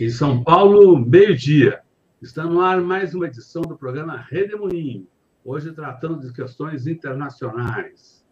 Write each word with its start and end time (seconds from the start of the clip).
Em 0.00 0.08
São 0.08 0.42
Paulo, 0.42 0.98
meio-dia. 0.98 1.82
Está 2.22 2.44
no 2.44 2.58
ar 2.62 2.80
mais 2.80 3.14
uma 3.14 3.26
edição 3.26 3.60
do 3.60 3.76
programa 3.76 4.16
Redemoinho, 4.16 5.06
hoje 5.44 5.74
tratando 5.74 6.26
de 6.26 6.32
questões 6.32 6.86
internacionais. 6.86 8.24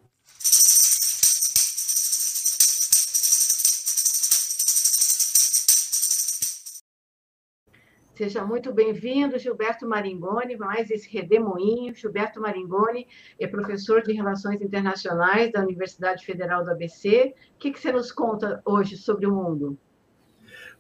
Seja 8.15 8.47
muito 8.47 8.73
bem-vindo, 8.73 9.39
Gilberto 9.39 9.87
Maringoni, 9.87 10.57
mais 10.57 10.91
esse 10.91 11.11
Redemoinho. 11.11 11.95
Gilberto 11.95 12.41
Maringoni 12.41 13.07
é 13.39 13.47
professor 13.47 14.01
de 14.01 14.15
Relações 14.15 14.63
Internacionais 14.63 15.53
da 15.53 15.61
Universidade 15.61 16.25
Federal 16.25 16.65
do 16.65 16.71
ABC. 16.71 17.35
O 17.57 17.59
que, 17.59 17.73
que 17.73 17.79
você 17.79 17.93
nos 17.93 18.11
conta 18.11 18.63
hoje 18.65 18.97
sobre 18.97 19.27
o 19.27 19.35
mundo? 19.35 19.79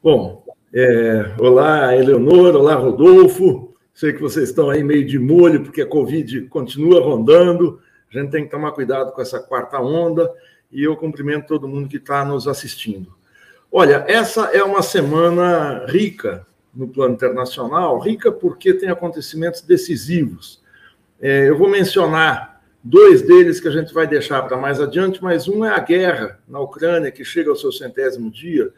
Bom, 0.01 0.45
é, 0.73 1.35
olá, 1.41 1.97
Eleonora, 1.97 2.57
olá, 2.57 2.75
Rodolfo. 2.75 3.75
Sei 3.93 4.13
que 4.13 4.21
vocês 4.21 4.49
estão 4.49 4.71
aí 4.71 4.85
meio 4.85 5.05
de 5.05 5.19
molho, 5.19 5.65
porque 5.65 5.83
a 5.83 5.87
Covid 5.87 6.43
continua 6.43 7.01
rondando. 7.03 7.81
A 8.09 8.17
gente 8.17 8.31
tem 8.31 8.45
que 8.45 8.51
tomar 8.51 8.71
cuidado 8.71 9.11
com 9.11 9.21
essa 9.21 9.41
quarta 9.41 9.81
onda. 9.81 10.33
E 10.71 10.85
eu 10.85 10.97
cumprimento 10.97 11.49
todo 11.49 11.67
mundo 11.67 11.89
que 11.89 11.97
está 11.97 12.25
nos 12.25 12.47
assistindo. 12.47 13.13
Olha, 13.73 14.05
essa 14.07 14.45
é 14.53 14.63
uma 14.63 14.83
semana 14.83 15.85
rica 15.89 16.47
no 16.73 16.87
plano 16.87 17.15
internacional 17.15 17.99
rica 17.99 18.31
porque 18.31 18.73
tem 18.75 18.91
acontecimentos 18.91 19.63
decisivos. 19.63 20.63
É, 21.21 21.49
eu 21.49 21.59
vou 21.59 21.69
mencionar 21.69 22.63
dois 22.85 23.23
deles 23.23 23.59
que 23.59 23.67
a 23.67 23.73
gente 23.73 23.93
vai 23.93 24.07
deixar 24.07 24.43
para 24.43 24.57
mais 24.57 24.81
adiante, 24.81 25.21
mas 25.21 25.49
um 25.49 25.65
é 25.65 25.71
a 25.71 25.81
guerra 25.81 26.39
na 26.47 26.61
Ucrânia, 26.61 27.11
que 27.11 27.25
chega 27.25 27.51
ao 27.51 27.57
seu 27.57 27.73
centésimo 27.73 28.31
dia, 28.31 28.73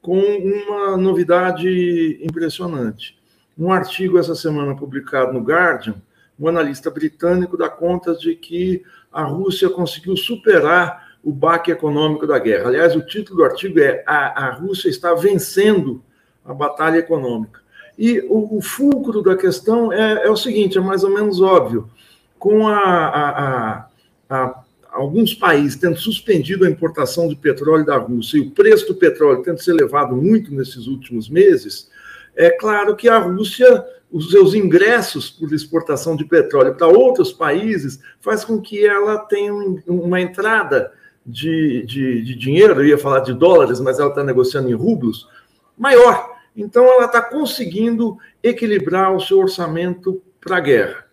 com 0.00 0.18
uma 0.20 0.96
novidade 0.96 2.18
impressionante. 2.22 3.18
Um 3.58 3.72
artigo 3.72 4.18
essa 4.18 4.34
semana 4.34 4.74
publicado 4.74 5.32
no 5.32 5.40
Guardian, 5.40 5.96
um 6.38 6.48
analista 6.48 6.90
britânico 6.90 7.56
dá 7.56 7.68
conta 7.68 8.14
de 8.14 8.34
que 8.34 8.82
a 9.12 9.22
Rússia 9.24 9.68
conseguiu 9.68 10.16
superar 10.16 11.10
o 11.22 11.32
baque 11.32 11.70
econômico 11.70 12.26
da 12.26 12.38
guerra. 12.38 12.68
Aliás, 12.68 12.96
o 12.96 13.04
título 13.04 13.38
do 13.38 13.44
artigo 13.44 13.78
é 13.78 14.02
A, 14.06 14.46
a 14.46 14.50
Rússia 14.52 14.88
está 14.88 15.14
vencendo 15.14 16.02
a 16.44 16.54
batalha 16.54 16.96
econômica. 16.96 17.60
E 17.98 18.20
o, 18.20 18.56
o 18.56 18.62
fulcro 18.62 19.20
da 19.20 19.36
questão 19.36 19.92
é, 19.92 20.26
é, 20.26 20.30
o 20.30 20.36
seguinte: 20.36 20.78
é 20.78 20.80
mais 20.80 21.04
ou 21.04 21.10
menos 21.10 21.40
óbvio. 21.42 21.90
Com 22.38 22.66
a, 22.66 22.78
a, 22.78 23.86
a 24.30 24.64
alguns 24.92 25.34
países 25.34 25.76
tendo 25.76 25.96
suspendido 25.96 26.64
a 26.64 26.70
importação 26.70 27.28
de 27.28 27.36
petróleo 27.36 27.84
da 27.84 27.96
Rússia 27.96 28.38
e 28.38 28.40
o 28.40 28.50
preço 28.50 28.86
do 28.86 28.94
petróleo 28.94 29.42
tendo 29.42 29.58
se 29.58 29.70
elevado 29.70 30.16
muito 30.16 30.52
nesses 30.54 30.86
últimos 30.86 31.28
meses, 31.28 31.90
é 32.36 32.50
claro 32.50 32.96
que 32.96 33.08
a 33.08 33.18
Rússia, 33.18 33.84
os 34.10 34.30
seus 34.30 34.54
ingressos 34.54 35.30
por 35.30 35.52
exportação 35.52 36.16
de 36.16 36.24
petróleo 36.24 36.74
para 36.74 36.86
outros 36.86 37.32
países, 37.32 38.00
faz 38.20 38.44
com 38.44 38.60
que 38.60 38.86
ela 38.86 39.18
tenha 39.18 39.52
uma 39.86 40.20
entrada 40.20 40.92
de, 41.24 41.84
de, 41.86 42.22
de 42.22 42.34
dinheiro, 42.34 42.80
eu 42.80 42.86
ia 42.86 42.98
falar 42.98 43.20
de 43.20 43.34
dólares, 43.34 43.80
mas 43.80 43.98
ela 43.98 44.08
está 44.08 44.24
negociando 44.24 44.70
em 44.70 44.74
rublos, 44.74 45.28
maior. 45.76 46.30
Então, 46.56 46.84
ela 46.84 47.04
está 47.04 47.22
conseguindo 47.22 48.18
equilibrar 48.42 49.14
o 49.14 49.20
seu 49.20 49.38
orçamento 49.38 50.20
para 50.40 50.56
a 50.56 50.60
guerra. 50.60 51.04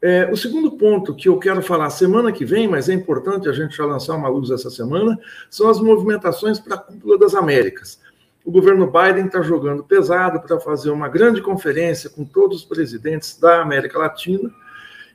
É, 0.00 0.30
o 0.30 0.36
segundo 0.36 0.72
ponto 0.72 1.14
que 1.14 1.28
eu 1.28 1.38
quero 1.38 1.60
falar 1.60 1.90
semana 1.90 2.30
que 2.30 2.44
vem, 2.44 2.68
mas 2.68 2.88
é 2.88 2.94
importante 2.94 3.48
a 3.48 3.52
gente 3.52 3.76
já 3.76 3.84
lançar 3.84 4.14
uma 4.14 4.28
luz 4.28 4.50
essa 4.50 4.70
semana, 4.70 5.18
são 5.50 5.68
as 5.68 5.80
movimentações 5.80 6.60
para 6.60 6.76
a 6.76 6.78
Cúpula 6.78 7.18
das 7.18 7.34
Américas. 7.34 8.00
O 8.44 8.50
governo 8.50 8.86
Biden 8.86 9.26
está 9.26 9.42
jogando 9.42 9.82
pesado 9.82 10.40
para 10.40 10.60
fazer 10.60 10.90
uma 10.90 11.08
grande 11.08 11.42
conferência 11.42 12.08
com 12.08 12.24
todos 12.24 12.58
os 12.58 12.64
presidentes 12.64 13.38
da 13.38 13.60
América 13.60 13.98
Latina, 13.98 14.50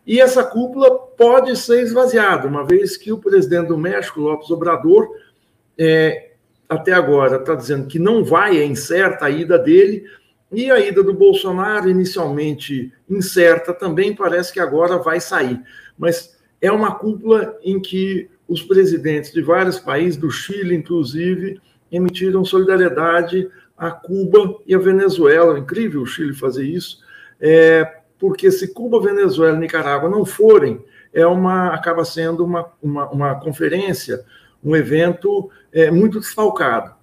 e 0.05 0.19
essa 0.19 0.43
cúpula 0.43 0.93
pode 0.93 1.55
ser 1.55 1.81
esvaziada, 1.81 2.45
uma 2.45 2.65
vez 2.65 2.97
que 2.97 3.13
o 3.13 3.17
presidente 3.17 3.67
do 3.67 3.77
México, 3.77 4.19
López 4.19 4.51
Obrador, 4.51 5.07
é, 5.77 6.31
até 6.67 6.91
agora 6.91 7.37
está 7.37 7.55
dizendo 7.55 7.87
que 7.87 7.97
não 7.97 8.23
vai, 8.23 8.57
é 8.57 8.65
incerta 8.65 9.25
a 9.25 9.29
ida 9.29 9.57
dele, 9.57 10.05
e 10.53 10.69
a 10.69 10.79
ida 10.79 11.03
do 11.03 11.13
Bolsonaro, 11.13 11.89
inicialmente 11.89 12.93
incerta, 13.09 13.73
também 13.73 14.15
parece 14.15 14.53
que 14.53 14.59
agora 14.59 14.97
vai 14.97 15.19
sair. 15.19 15.59
Mas 15.97 16.37
é 16.61 16.71
uma 16.71 16.95
cúpula 16.95 17.57
em 17.63 17.81
que 17.81 18.29
os 18.47 18.61
presidentes 18.61 19.31
de 19.31 19.41
vários 19.41 19.79
países, 19.79 20.15
do 20.15 20.29
Chile 20.29 20.75
inclusive, 20.75 21.59
emitiram 21.91 22.45
solidariedade 22.45 23.49
a 23.77 23.91
Cuba 23.91 24.59
e 24.67 24.75
a 24.75 24.79
Venezuela. 24.79 25.55
É 25.55 25.59
incrível 25.59 26.01
o 26.01 26.05
Chile 26.05 26.33
fazer 26.33 26.65
isso, 26.65 26.99
é, 27.41 28.01
porque 28.19 28.51
se 28.51 28.73
Cuba, 28.73 29.01
Venezuela 29.01 29.57
e 29.57 29.59
Nicarágua 29.59 30.09
não 30.09 30.23
forem, 30.23 30.83
é 31.11 31.25
uma, 31.25 31.73
acaba 31.73 32.05
sendo 32.05 32.45
uma, 32.45 32.71
uma, 32.81 33.09
uma 33.09 33.39
conferência, 33.39 34.23
um 34.63 34.75
evento 34.75 35.49
é, 35.71 35.91
muito 35.91 36.19
desfalcado. 36.19 36.93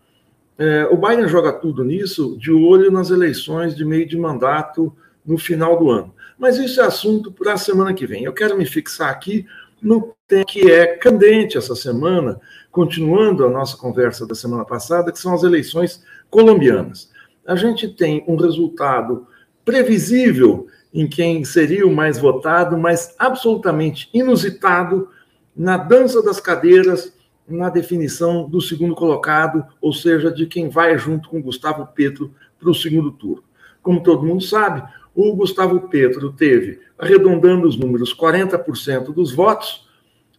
É, 0.60 0.86
o 0.90 0.96
Biden 0.98 1.26
joga 1.26 1.54
tudo 1.54 1.82
nisso 1.82 2.36
de 2.38 2.52
olho 2.52 2.92
nas 2.92 3.08
eleições 3.08 3.74
de 3.74 3.82
meio 3.82 4.06
de 4.06 4.18
mandato 4.18 4.94
no 5.24 5.38
final 5.38 5.78
do 5.78 5.90
ano. 5.90 6.14
Mas 6.38 6.58
isso 6.58 6.82
é 6.82 6.84
assunto 6.84 7.32
para 7.32 7.54
a 7.54 7.56
semana 7.56 7.94
que 7.94 8.06
vem. 8.06 8.24
Eu 8.24 8.34
quero 8.34 8.58
me 8.58 8.66
fixar 8.66 9.08
aqui 9.08 9.46
no 9.80 10.14
tema 10.28 10.44
que 10.44 10.70
é 10.70 10.86
candente 10.98 11.56
essa 11.56 11.74
semana, 11.74 12.38
continuando 12.70 13.46
a 13.46 13.48
nossa 13.48 13.74
conversa 13.74 14.26
da 14.26 14.34
semana 14.34 14.62
passada, 14.62 15.10
que 15.10 15.18
são 15.18 15.32
as 15.32 15.42
eleições 15.44 16.04
colombianas. 16.28 17.10
A 17.46 17.56
gente 17.56 17.88
tem 17.88 18.22
um 18.28 18.36
resultado 18.36 19.26
previsível 19.64 20.66
em 20.92 21.08
quem 21.08 21.42
seria 21.42 21.86
o 21.86 21.94
mais 21.94 22.18
votado, 22.18 22.76
mas 22.76 23.14
absolutamente 23.18 24.10
inusitado 24.12 25.08
na 25.56 25.78
dança 25.78 26.22
das 26.22 26.38
cadeiras 26.38 27.14
na 27.50 27.68
definição 27.68 28.48
do 28.48 28.60
segundo 28.60 28.94
colocado, 28.94 29.64
ou 29.80 29.92
seja, 29.92 30.30
de 30.30 30.46
quem 30.46 30.68
vai 30.68 30.96
junto 30.98 31.28
com 31.28 31.42
Gustavo 31.42 31.86
Petro 31.86 32.32
para 32.58 32.70
o 32.70 32.74
segundo 32.74 33.10
turno. 33.10 33.44
Como 33.82 34.02
todo 34.02 34.26
mundo 34.26 34.42
sabe, 34.42 34.82
o 35.14 35.34
Gustavo 35.34 35.88
Petro 35.88 36.32
teve, 36.32 36.80
arredondando 36.98 37.66
os 37.66 37.76
números, 37.76 38.14
40% 38.14 39.12
dos 39.12 39.32
votos, 39.32 39.88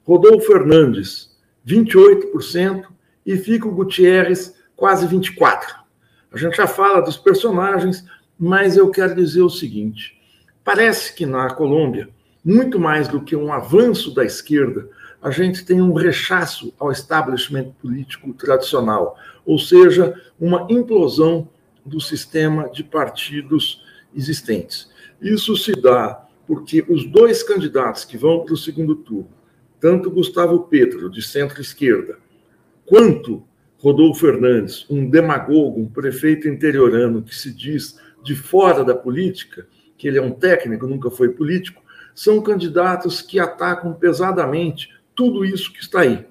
Rodolfo 0.04 0.48
Fernandes, 0.48 1.38
28%, 1.68 2.86
e 3.26 3.38
Fico 3.38 3.72
Gutierrez, 3.72 4.56
quase 4.76 5.08
24%. 5.08 5.82
A 6.32 6.38
gente 6.38 6.58
já 6.58 6.68
fala 6.68 7.02
dos 7.02 7.18
personagens, 7.18 8.06
mas 8.40 8.78
eu 8.78 8.90
quero 8.90 9.16
dizer 9.16 9.42
o 9.42 9.50
seguinte: 9.50 10.20
parece 10.64 11.14
que 11.14 11.26
na 11.26 11.50
Colômbia, 11.54 12.10
muito 12.44 12.80
mais 12.80 13.08
do 13.08 13.22
que 13.22 13.36
um 13.36 13.52
avanço 13.52 14.14
da 14.14 14.26
esquerda, 14.26 14.90
a 15.22 15.30
gente 15.30 15.64
tem 15.64 15.82
um 15.82 15.94
rechaço 15.94 16.74
ao 16.80 16.92
establishment 16.92 17.72
político 17.82 18.34
tradicional, 18.34 19.16
ou 19.46 19.60
seja, 19.60 20.20
uma 20.40 20.66
implosão 20.70 21.48
do 21.86 22.00
sistema 22.00 22.70
de 22.70 22.84
partidos 22.84 23.84
existentes. 24.16 24.90
Isso 25.22 25.56
se 25.56 25.74
dá 25.74 26.26
porque 26.48 26.84
os 26.90 27.06
dois 27.06 27.44
candidatos 27.44 28.04
que 28.04 28.18
vão 28.18 28.44
para 28.44 28.54
o 28.54 28.58
segundo 28.58 28.96
turno, 28.96 29.30
tanto 29.80 30.12
Gustavo 30.12 30.60
Petro, 30.62 31.10
de 31.10 31.22
centro-esquerda, 31.22 32.18
quanto 32.86 33.44
Rodolfo 33.78 34.22
Fernandes, 34.22 34.86
um 34.90 35.10
demagogo, 35.10 35.80
um 35.80 35.88
prefeito 35.88 36.48
interiorano 36.48 37.22
que 37.22 37.36
se 37.36 37.52
diz 37.54 37.98
de 38.24 38.36
fora 38.36 38.84
da 38.84 38.96
política, 38.96 39.68
que 39.98 40.08
ele 40.08 40.18
é 40.18 40.22
um 40.22 40.32
técnico, 40.32 40.86
nunca 40.86 41.10
foi 41.10 41.30
político, 41.30 41.82
são 42.14 42.42
candidatos 42.42 43.22
que 43.22 43.40
atacam 43.40 43.94
pesadamente 43.94 44.90
tudo 45.22 45.46
isso 45.46 45.72
que 45.72 45.80
está 45.80 46.02
aí. 46.02 46.26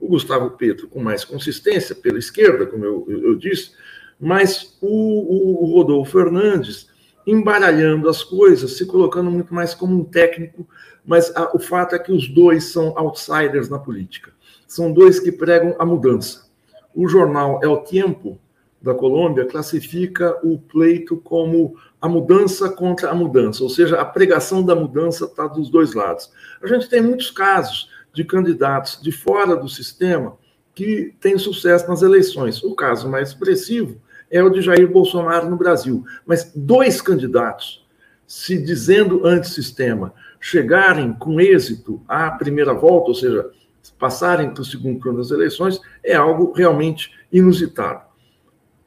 O 0.00 0.08
Gustavo 0.08 0.50
Petro 0.50 0.88
com 0.88 1.00
mais 1.00 1.24
consistência 1.24 1.94
pela 1.94 2.18
esquerda, 2.18 2.66
como 2.66 2.84
eu, 2.84 3.06
eu, 3.08 3.24
eu 3.26 3.34
disse, 3.36 3.70
mas 4.18 4.76
o, 4.80 4.88
o, 4.88 5.62
o 5.62 5.76
Rodolfo 5.76 6.10
Fernandes 6.10 6.88
embaralhando 7.24 8.08
as 8.08 8.24
coisas, 8.24 8.72
se 8.72 8.84
colocando 8.84 9.30
muito 9.30 9.54
mais 9.54 9.74
como 9.74 9.96
um 9.96 10.02
técnico, 10.02 10.66
mas 11.06 11.30
a, 11.36 11.56
o 11.56 11.60
fato 11.60 11.94
é 11.94 12.00
que 12.00 12.10
os 12.10 12.26
dois 12.26 12.64
são 12.64 12.92
outsiders 12.98 13.68
na 13.68 13.78
política. 13.78 14.32
São 14.66 14.92
dois 14.92 15.20
que 15.20 15.30
pregam 15.30 15.76
a 15.78 15.86
mudança. 15.86 16.50
O 16.92 17.06
jornal 17.06 17.60
El 17.62 17.84
Tiempo, 17.84 18.40
da 18.80 18.92
Colômbia, 18.92 19.44
classifica 19.44 20.36
o 20.42 20.58
pleito 20.58 21.16
como 21.18 21.76
a 22.00 22.08
mudança 22.08 22.68
contra 22.68 23.10
a 23.10 23.14
mudança, 23.14 23.62
ou 23.62 23.70
seja, 23.70 24.00
a 24.00 24.04
pregação 24.04 24.64
da 24.64 24.74
mudança 24.74 25.26
está 25.26 25.46
dos 25.46 25.70
dois 25.70 25.94
lados. 25.94 26.28
A 26.60 26.66
gente 26.66 26.88
tem 26.88 27.00
muitos 27.00 27.30
casos 27.30 27.92
de 28.12 28.24
candidatos 28.24 29.00
de 29.00 29.10
fora 29.10 29.56
do 29.56 29.68
sistema 29.68 30.36
que 30.74 31.14
têm 31.20 31.38
sucesso 31.38 31.88
nas 31.88 32.02
eleições. 32.02 32.62
O 32.62 32.74
caso 32.74 33.08
mais 33.08 33.28
expressivo 33.28 34.00
é 34.30 34.42
o 34.42 34.50
de 34.50 34.62
Jair 34.62 34.90
Bolsonaro 34.90 35.48
no 35.48 35.56
Brasil. 35.56 36.04
Mas 36.26 36.50
dois 36.54 37.00
candidatos, 37.00 37.86
se 38.26 38.56
dizendo 38.56 39.26
antissistema, 39.26 40.14
chegarem 40.40 41.12
com 41.12 41.40
êxito 41.40 42.02
à 42.08 42.30
primeira 42.30 42.72
volta, 42.72 43.08
ou 43.08 43.14
seja, 43.14 43.50
passarem 43.98 44.50
para 44.50 44.62
o 44.62 44.64
segundo 44.64 45.00
turno 45.00 45.18
das 45.18 45.30
eleições, 45.30 45.80
é 46.02 46.14
algo 46.14 46.52
realmente 46.52 47.12
inusitado. 47.30 48.02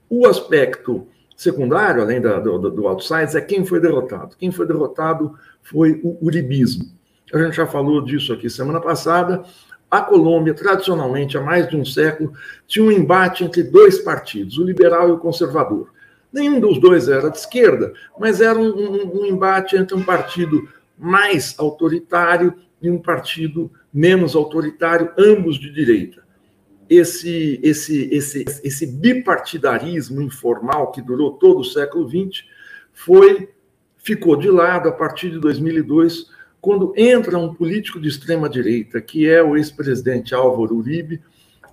O 0.10 0.27
aspecto 0.27 1.07
secundário, 1.36 2.01
além 2.01 2.22
da, 2.22 2.39
do, 2.39 2.57
do 2.69 2.88
outsides, 2.88 3.36
é 3.36 3.42
quem 3.42 3.66
foi 3.66 3.80
derrotado. 3.80 4.36
Quem 4.38 4.51
foi 4.51 4.66
derrotado 4.66 5.38
foi 5.62 6.00
o 6.04 6.18
uribismo. 6.25 6.86
A 7.35 7.43
gente 7.43 7.57
já 7.57 7.67
falou 7.67 8.01
disso 8.01 8.31
aqui 8.31 8.49
semana 8.49 8.79
passada. 8.79 9.43
A 9.91 10.01
Colômbia, 10.01 10.53
tradicionalmente, 10.53 11.37
há 11.37 11.41
mais 11.41 11.67
de 11.67 11.75
um 11.75 11.83
século, 11.83 12.31
tinha 12.65 12.85
um 12.85 12.89
embate 12.89 13.43
entre 13.43 13.61
dois 13.61 13.99
partidos, 13.99 14.57
o 14.57 14.63
liberal 14.63 15.09
e 15.09 15.11
o 15.11 15.17
conservador. 15.17 15.91
Nenhum 16.31 16.61
dos 16.61 16.79
dois 16.79 17.09
era 17.09 17.29
de 17.29 17.37
esquerda, 17.37 17.91
mas 18.17 18.39
era 18.39 18.57
um, 18.57 18.69
um, 18.69 19.21
um 19.21 19.25
embate 19.25 19.75
entre 19.75 19.97
um 19.97 20.03
partido 20.03 20.65
mais 20.97 21.55
autoritário 21.57 22.53
e 22.81 22.89
um 22.89 22.99
partido 22.99 23.69
menos 23.93 24.33
autoritário, 24.33 25.11
ambos 25.17 25.59
de 25.59 25.69
direita. 25.69 26.23
Esse, 26.89 27.59
esse, 27.61 28.07
esse, 28.13 28.45
esse 28.63 28.88
bipartidarismo 28.88 30.21
informal 30.21 30.89
que 30.89 31.01
durou 31.01 31.33
todo 31.33 31.59
o 31.59 31.65
século 31.65 32.07
XX 32.07 32.45
foi 32.93 33.49
ficou 33.97 34.38
de 34.38 34.49
lado 34.49 34.88
a 34.88 34.91
partir 34.91 35.31
de 35.31 35.39
2002, 35.39 36.33
quando 36.65 36.95
entra 36.97 37.38
um 37.38 37.53
político 37.53 38.00
de 38.00 38.09
extrema 38.09 38.50
direita, 38.50 39.00
que 39.00 39.29
é 39.29 39.39
o 39.44 39.56
ex-presidente 39.56 40.33
Álvaro 40.33 40.77
Uribe, 40.77 41.21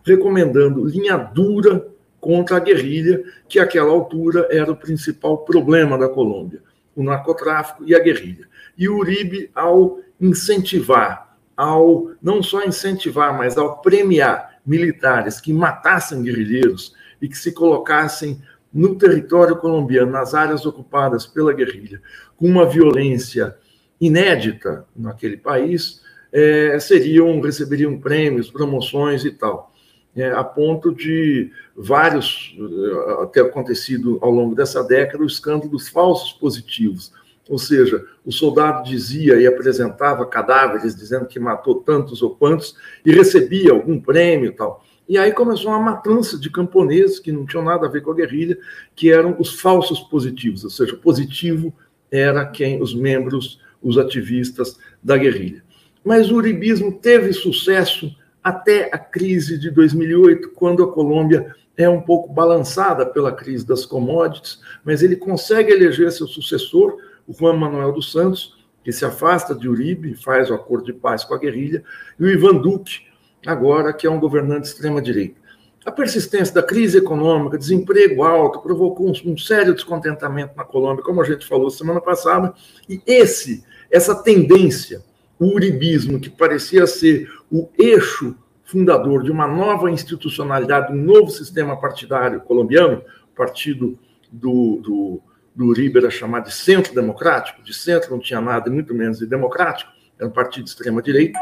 recomendando 0.05 0.85
linha 0.85 1.17
dura 1.17 1.89
contra 2.21 2.59
a 2.59 2.61
guerrilha, 2.61 3.25
que 3.49 3.59
àquela 3.59 3.91
altura 3.91 4.47
era 4.51 4.71
o 4.71 4.77
principal 4.77 5.39
problema 5.47 5.97
da 5.97 6.11
Colômbia, 6.11 6.61
o 6.95 7.03
narcotráfico 7.03 7.85
e 7.87 7.95
a 7.95 8.01
guerrilha. 8.01 8.47
E 8.77 8.87
Uribe, 8.87 9.51
ao 9.55 9.99
incentivar, 10.21 11.39
ao 11.57 12.11
não 12.23 12.43
só 12.43 12.63
incentivar, 12.63 13.35
mas 13.35 13.57
ao 13.57 13.81
premiar 13.81 14.59
militares 14.67 15.41
que 15.41 15.55
matassem 15.55 16.23
guerrilheiros 16.23 16.95
e 17.19 17.27
que 17.29 17.39
se 17.39 17.53
colocassem 17.53 18.43
no 18.71 18.95
território 18.97 19.57
colombiano, 19.57 20.13
nas 20.13 20.35
áreas 20.35 20.67
ocupadas 20.67 21.25
pela 21.25 21.55
guerrilha, 21.55 22.03
com 22.37 22.47
uma 22.47 22.67
violência 22.67 23.57
inédita 24.03 24.85
naquele 24.97 25.37
país, 25.37 26.03
é, 26.33 26.77
seriam 26.81 27.41
receberiam 27.41 27.99
prêmios, 27.99 28.51
promoções 28.51 29.25
e 29.25 29.31
tal. 29.31 29.73
É, 30.15 30.31
a 30.33 30.45
ponto 30.45 30.93
de 30.93 31.51
vários 31.75 32.55
é, 32.59 33.27
ter 33.27 33.41
acontecido 33.43 34.19
ao 34.21 34.31
longo 34.31 34.55
dessa 34.55 34.83
década 34.83 35.23
o 35.23 35.27
escândalo 35.27 35.71
dos 35.71 35.89
falsos 35.89 36.33
positivos. 36.33 37.13
Ou 37.49 37.59
seja, 37.59 38.05
o 38.25 38.33
soldado 38.33 38.89
dizia 38.89 39.41
e 39.41 39.47
apresentava 39.47 40.27
cadáveres 40.27 40.97
dizendo 40.97 41.27
que 41.27 41.39
matou 41.39 41.77
tantos 41.77 42.23
ou 42.23 42.31
quantos 42.31 42.77
e 43.05 43.13
recebia 43.13 43.73
algum 43.73 44.01
prêmio 44.01 44.47
e 44.49 44.53
tal. 44.53 44.85
E 45.09 45.19
aí 45.19 45.33
começou 45.33 45.71
uma 45.71 45.81
matança 45.81 46.39
de 46.39 46.51
camponeses 46.51 47.19
que 47.19 47.33
não 47.33 47.45
tinham 47.45 47.65
nada 47.65 47.87
a 47.87 47.91
ver 47.91 48.03
com 48.03 48.11
a 48.11 48.15
guerrilha, 48.15 48.59
que 48.95 49.13
eram 49.13 49.37
os 49.39 49.61
falsos 49.61 50.01
positivos, 50.01 50.65
ou 50.65 50.71
seja, 50.71 50.97
positivo 50.97 51.75
era 52.11 52.47
quem 52.47 52.81
os 52.81 52.95
membros, 52.95 53.61
os 53.83 53.99
ativistas 53.99 54.79
da 55.03 55.17
guerrilha. 55.17 55.63
Mas 56.05 56.31
o 56.31 56.37
uribismo 56.37 56.93
teve 56.93 57.33
sucesso 57.33 58.15
até 58.43 58.91
a 58.93 58.99
crise 58.99 59.59
de 59.59 59.71
2008, 59.71 60.51
quando 60.51 60.83
a 60.83 60.93
Colômbia 60.93 61.55
é 61.77 61.89
um 61.89 62.01
pouco 62.01 62.33
balançada 62.33 63.07
pela 63.07 63.33
crise 63.33 63.67
das 63.67 63.87
commodities, 63.87 64.61
mas 64.85 65.03
ele 65.03 65.17
consegue 65.17 65.73
eleger 65.73 66.11
seu 66.13 66.27
sucessor, 66.27 66.97
o 67.27 67.33
Juan 67.33 67.55
Manuel 67.55 67.93
dos 67.93 68.11
Santos, 68.11 68.57
que 68.85 68.93
se 68.93 69.05
afasta 69.05 69.55
de 69.55 69.69
Uribe, 69.69 70.15
faz 70.15 70.51
o 70.51 70.55
acordo 70.55 70.87
de 70.87 70.93
paz 70.93 71.25
com 71.25 71.35
a 71.35 71.39
guerrilha, 71.39 71.85
e 72.19 72.25
o 72.25 72.29
Ivan 72.29 72.57
Duque, 72.57 73.03
agora 73.47 73.93
que 73.93 74.07
é 74.07 74.11
um 74.11 74.21
governante 74.21 74.69
extrema-direita. 74.69 75.41
A 75.85 75.91
persistência 75.91 76.55
da 76.55 76.63
crise 76.63 76.99
econômica, 76.99 77.59
desemprego 77.59 78.23
alto, 78.23 78.61
provocou 78.61 79.09
um, 79.09 79.33
um, 79.33 79.37
sério 79.37 79.75
descontentamento 79.75 80.57
na 80.57 80.65
Colômbia, 80.65 81.03
como 81.03 81.21
a 81.21 81.25
gente 81.25 81.47
falou 81.47 81.71
semana 81.71 82.01
passada, 82.01 82.55
e 82.89 83.03
esse, 83.05 83.65
essa 83.91 84.15
tendência, 84.15 85.03
o 85.41 85.47
uribismo, 85.47 86.21
que 86.21 86.31
parecia 86.31 86.87
ser 86.87 87.29
o 87.51 87.69
eixo 87.77 88.37
fundador 88.65 89.25
de 89.25 89.31
uma 89.31 89.47
nova 89.47 89.91
institucionalidade, 89.91 90.93
um 90.93 91.03
novo 91.03 91.31
sistema 91.31 91.79
partidário 91.79 92.41
colombiano, 92.41 93.03
o 93.33 93.37
partido 93.37 93.99
do, 94.31 94.81
do, 94.81 95.21
do 95.55 95.67
Uribe 95.67 95.99
era 95.99 96.11
chamado 96.11 96.45
de 96.45 96.55
centro 96.55 96.95
democrático, 96.95 97.63
de 97.63 97.75
centro 97.75 98.13
não 98.13 98.21
tinha 98.21 98.41
nada, 98.41 98.71
muito 98.71 98.95
menos 98.95 99.19
de 99.19 99.27
democrático, 99.27 99.91
era 100.17 100.29
um 100.29 100.33
partido 100.33 100.65
de 100.65 100.71
extrema-direita, 100.71 101.39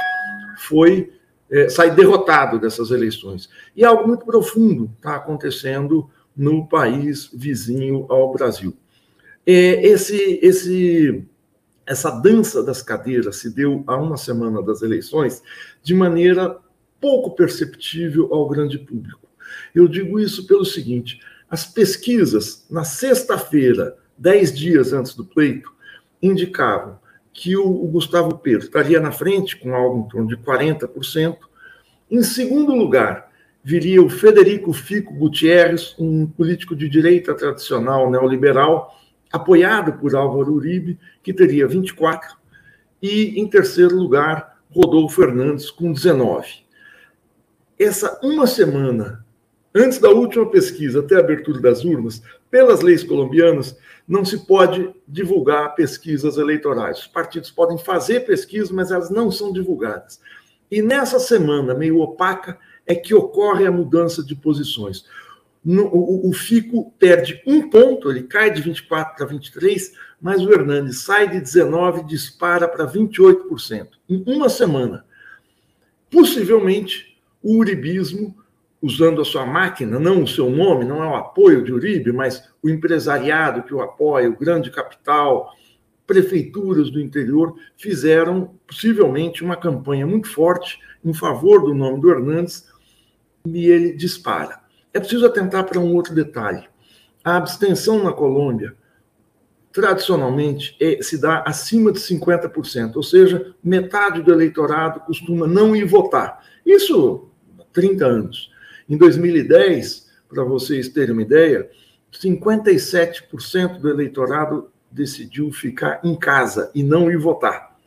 foi 0.57 1.13
é, 1.51 1.69
sair 1.69 1.95
derrotado 1.95 2.59
dessas 2.59 2.91
eleições. 2.91 3.49
E 3.75 3.85
algo 3.85 4.07
muito 4.07 4.25
profundo 4.25 4.91
está 4.97 5.17
acontecendo 5.17 6.09
no 6.37 6.67
país 6.67 7.29
vizinho 7.33 8.07
ao 8.09 8.33
Brasil. 8.33 8.77
É, 9.47 9.87
esse, 9.87 10.39
esse, 10.43 11.25
essa 11.87 12.11
dança 12.11 12.63
das 12.63 12.83
cadeiras 12.83 13.37
se 13.37 13.51
deu 13.51 13.83
há 13.87 13.97
uma 13.97 14.17
semana 14.17 14.63
das 14.63 14.83
eleições 14.83 15.43
de 15.83 15.95
maneira 15.95 16.57
pouco 17.01 17.35
perceptível 17.35 18.33
ao 18.33 18.49
grande 18.49 18.79
público. 18.79 19.29
Eu 19.75 19.89
digo 19.89 20.21
isso 20.21 20.47
pelo 20.47 20.65
seguinte: 20.65 21.21
as 21.49 21.65
pesquisas, 21.65 22.65
na 22.71 22.85
sexta-feira, 22.85 23.97
dez 24.17 24.53
dias 24.53 24.93
antes 24.93 25.15
do 25.15 25.25
pleito, 25.25 25.73
indicavam 26.23 26.99
que 27.41 27.57
o, 27.57 27.67
o 27.67 27.87
Gustavo 27.87 28.37
Pedro 28.37 28.67
estaria 28.67 29.01
na 29.01 29.11
frente, 29.11 29.57
com 29.57 29.75
algo 29.75 30.01
em 30.01 30.09
torno 30.11 30.29
de 30.29 30.37
40%. 30.37 31.39
Em 32.11 32.23
segundo 32.23 32.75
lugar, 32.75 33.33
viria 33.65 34.03
o 34.03 34.11
Federico 34.11 34.75
Fico 34.75 35.15
Gutierrez, 35.15 35.97
um 35.99 36.27
político 36.27 36.77
de 36.77 36.87
direita 36.87 37.35
tradicional 37.35 38.11
neoliberal, 38.11 38.95
apoiado 39.33 39.95
por 39.95 40.15
Álvaro 40.15 40.53
Uribe, 40.53 40.99
que 41.23 41.33
teria 41.33 41.67
24%. 41.67 42.21
E, 43.01 43.41
em 43.41 43.49
terceiro 43.49 43.97
lugar, 43.97 44.61
Rodolfo 44.71 45.23
Fernandes, 45.23 45.71
com 45.71 45.95
19%. 45.95 46.45
Essa 47.79 48.21
uma 48.23 48.47
semana 48.47 49.25
antes 49.75 49.99
da 49.99 50.11
última 50.11 50.45
pesquisa, 50.51 51.01
até 51.01 51.17
a 51.17 51.21
abertura 51.21 51.59
das 51.59 51.87
urnas, 51.87 52.23
pelas 52.51 52.81
leis 52.81 53.05
colombianas, 53.05 53.77
não 54.07 54.25
se 54.25 54.45
pode 54.45 54.93
divulgar 55.07 55.75
pesquisas 55.75 56.37
eleitorais. 56.37 56.99
Os 56.99 57.07
partidos 57.07 57.51
podem 57.51 57.79
fazer 57.79 58.27
pesquisas, 58.27 58.71
mas 58.71 58.91
elas 58.91 59.11
não 59.11 59.31
são 59.31 59.53
divulgadas. 59.53 60.21
E 60.71 60.83
nessa 60.83 61.19
semana 61.19 61.75
meio 61.75 61.99
opaca 62.01 62.59
é 62.87 62.95
que 62.95 63.15
ocorre 63.15 63.67
a 63.67 63.73
mudança 63.73 64.23
de 64.23 64.35
posições. 64.35 65.05
No, 65.65 65.87
o, 65.87 66.29
o, 66.29 66.33
Fico 66.33 66.93
perde 66.99 67.43
um 67.47 67.69
ponto, 67.69 68.11
ele 68.11 68.23
cai 68.23 68.51
de 68.51 68.63
24 68.63 69.15
para 69.15 69.27
23, 69.27 69.93
mas 70.21 70.43
o 70.43 70.51
Hernandes 70.51 71.03
sai 71.03 71.29
de 71.29 71.39
19 71.39 72.01
e 72.01 72.07
dispara 72.07 72.67
para 72.67 72.91
28%. 72.91 73.89
Em 74.09 74.25
uma 74.27 74.49
semana. 74.49 75.05
Possivelmente, 76.11 77.17
o 77.43 77.59
uribismo 77.59 78.37
usando 78.83 79.21
a 79.21 79.25
sua 79.25 79.45
máquina, 79.45 79.99
não 79.99 80.23
o 80.23 80.29
seu 80.29 80.51
nome, 80.51 80.85
não 80.85 81.03
é 81.03 81.07
o 81.07 81.15
apoio 81.15 81.63
de 81.63 81.73
Uribe, 81.73 82.13
mas 82.13 82.49
o 82.63 82.69
empresariado 82.71 83.63
que 83.63 83.75
o 83.75 83.81
apoia, 83.81 84.31
o 84.31 84.37
grande 84.37 84.71
capital, 84.71 85.53
prefeituras 86.07 86.91
do 86.91 87.01
interior 87.01 87.55
fizeram 87.77 88.55
possivelmente 88.67 89.45
uma 89.45 89.57
campanha 89.57 90.07
muito 90.07 90.29
forte 90.29 90.81
em 91.05 91.15
favor 91.15 91.63
do 91.63 91.75
nome 91.75 92.01
do 92.01 92.11
Hernandes 92.11 92.67
e 93.47 93.69
ele 93.69 93.93
dispara. 93.93 94.61
É 94.93 94.99
preciso 94.99 95.25
atentar 95.25 95.65
para 95.65 95.79
um 95.79 95.95
outro 95.95 96.15
detalhe. 96.15 96.69
A 97.23 97.37
abstenção 97.37 98.03
na 98.03 98.13
Colômbia, 98.13 98.75
tradicionalmente, 99.73 100.77
é, 100.81 101.01
se 101.01 101.21
dá 101.21 101.45
acima 101.47 101.93
de 101.93 102.01
50%, 102.01 102.97
ou 102.97 103.03
seja, 103.03 103.55
metade 103.63 104.21
do 104.21 104.33
eleitorado 104.33 105.01
costuma 105.01 105.47
não 105.47 105.77
ir 105.77 105.85
votar. 105.85 106.45
Isso 106.67 107.31
há 107.59 107.65
30 107.73 108.05
anos. 108.05 108.51
Em 108.91 108.97
2010, 108.97 110.09
para 110.29 110.43
vocês 110.43 110.89
terem 110.89 111.13
uma 111.13 111.23
ideia, 111.23 111.71
57% 112.13 113.79
do 113.79 113.89
eleitorado 113.89 114.69
decidiu 114.91 115.53
ficar 115.53 116.01
em 116.03 116.17
casa 116.17 116.73
e 116.75 116.83
não 116.83 117.09
ir 117.09 117.17
votar. 117.17 117.79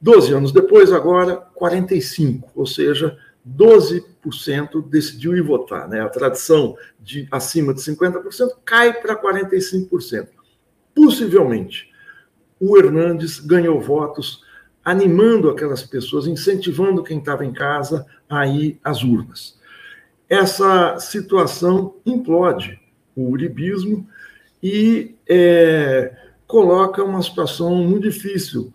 Doze 0.00 0.32
anos 0.32 0.52
depois, 0.52 0.90
agora, 0.90 1.46
45%, 1.54 2.44
ou 2.54 2.64
seja, 2.64 3.18
12% 3.46 4.88
decidiu 4.88 5.36
ir 5.36 5.42
votar. 5.42 5.86
Né? 5.86 6.00
A 6.00 6.08
tradição 6.08 6.74
de 6.98 7.28
acima 7.30 7.74
de 7.74 7.82
50% 7.82 8.52
cai 8.64 8.94
para 8.94 9.20
45%. 9.20 10.28
Possivelmente, 10.94 11.92
o 12.58 12.78
Hernandes 12.78 13.38
ganhou 13.38 13.78
votos 13.82 14.42
animando 14.82 15.50
aquelas 15.50 15.82
pessoas, 15.82 16.26
incentivando 16.26 17.04
quem 17.04 17.18
estava 17.18 17.44
em 17.44 17.52
casa 17.52 18.06
a 18.30 18.46
ir 18.46 18.80
às 18.82 19.02
urnas 19.02 19.56
essa 20.28 20.98
situação 20.98 21.96
implode 22.04 22.80
o 23.14 23.30
uribismo 23.30 24.06
e 24.62 25.14
é, 25.28 26.14
coloca 26.46 27.02
uma 27.02 27.22
situação 27.22 27.74
muito 27.76 28.04
difícil 28.10 28.72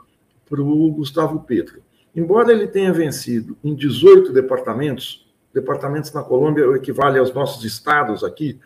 para 0.50 0.62
o 0.62 0.92
Gustavo 0.92 1.42
Petro. 1.42 1.82
Embora 2.16 2.52
ele 2.52 2.68
tenha 2.68 2.92
vencido 2.92 3.58
em 3.64 3.74
18 3.74 4.34
departamentos, 4.34 5.30
departamentos 5.54 6.12
na 6.12 6.24
Colômbia 6.24 6.66
equivale 6.76 7.20
aos 7.20 7.34
nossos 7.34 7.64
estados 7.64 8.24
aqui, 8.24 8.60